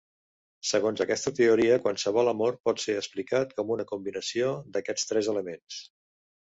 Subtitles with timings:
[0.69, 5.85] Segons aquesta teoria, qualsevol amor pot ser explicat com una combinació d'aquests tres elements.